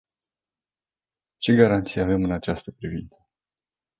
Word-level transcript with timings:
Ce 1.39 1.51
garanții 1.53 2.01
avem 2.01 2.23
în 2.23 2.31
această 2.31 2.71
privință? 2.71 3.15